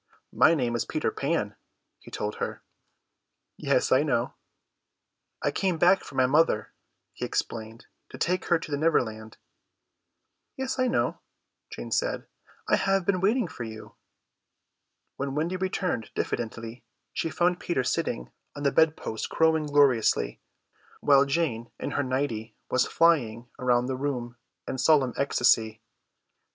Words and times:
"My 0.33 0.55
name 0.55 0.75
is 0.75 0.83
Peter 0.83 1.11
Pan," 1.11 1.55
he 1.99 2.09
told 2.09 2.37
her. 2.37 2.63
"Yes, 3.55 3.91
I 3.91 4.01
know." 4.01 4.33
"I 5.43 5.51
came 5.51 5.77
back 5.77 6.03
for 6.03 6.15
my 6.15 6.25
mother," 6.25 6.73
he 7.13 7.23
explained, 7.23 7.85
"to 8.09 8.17
take 8.17 8.45
her 8.45 8.57
to 8.57 8.71
the 8.71 8.79
Neverland." 8.79 9.37
"Yes, 10.57 10.79
I 10.79 10.87
know," 10.87 11.19
Jane 11.71 11.91
said, 11.91 12.25
"I 12.67 12.77
have 12.77 13.05
been 13.05 13.21
waiting 13.21 13.47
for 13.47 13.63
you." 13.63 13.93
When 15.17 15.35
Wendy 15.35 15.55
returned 15.55 16.09
diffidently 16.15 16.83
she 17.13 17.29
found 17.29 17.59
Peter 17.59 17.83
sitting 17.83 18.31
on 18.55 18.63
the 18.63 18.71
bed 18.71 18.97
post 18.97 19.29
crowing 19.29 19.67
gloriously, 19.67 20.41
while 21.01 21.25
Jane 21.25 21.69
in 21.79 21.91
her 21.91 22.01
nighty 22.01 22.55
was 22.71 22.87
flying 22.87 23.51
round 23.59 23.87
the 23.87 23.95
room 23.95 24.37
in 24.67 24.79
solemn 24.79 25.13
ecstasy. 25.15 25.79